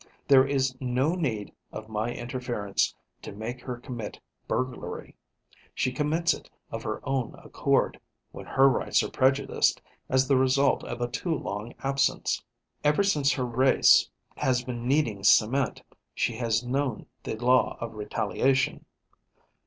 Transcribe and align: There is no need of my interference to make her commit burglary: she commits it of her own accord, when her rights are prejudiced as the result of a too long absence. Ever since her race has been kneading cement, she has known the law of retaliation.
There 0.27 0.47
is 0.47 0.75
no 0.81 1.13
need 1.13 1.53
of 1.71 1.87
my 1.87 2.11
interference 2.11 2.95
to 3.21 3.31
make 3.31 3.61
her 3.61 3.77
commit 3.77 4.19
burglary: 4.47 5.15
she 5.75 5.91
commits 5.91 6.33
it 6.33 6.49
of 6.71 6.81
her 6.81 7.07
own 7.07 7.35
accord, 7.35 7.99
when 8.31 8.47
her 8.47 8.67
rights 8.67 9.03
are 9.03 9.11
prejudiced 9.11 9.79
as 10.09 10.27
the 10.27 10.37
result 10.37 10.83
of 10.85 11.01
a 11.01 11.07
too 11.07 11.35
long 11.37 11.75
absence. 11.83 12.43
Ever 12.83 13.03
since 13.03 13.31
her 13.33 13.45
race 13.45 14.09
has 14.37 14.63
been 14.63 14.87
kneading 14.87 15.23
cement, 15.23 15.83
she 16.15 16.35
has 16.37 16.63
known 16.65 17.05
the 17.21 17.35
law 17.35 17.77
of 17.79 17.93
retaliation. 17.93 18.85